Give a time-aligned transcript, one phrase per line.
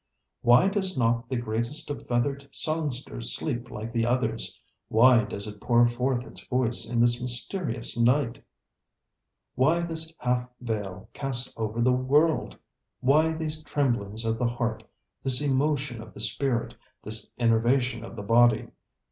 [0.43, 4.59] ŌĆ£Why does not the greatest of feathered songsters sleep like the others?
[4.87, 8.43] Why does it pour forth its voice in the mysterious night?
[9.55, 12.57] ŌĆ£Why this half veil cast over the world?
[12.99, 14.81] Why these tremblings of the heart,
[15.21, 16.73] this emotion of the spirit,
[17.03, 18.69] this enervation of the body?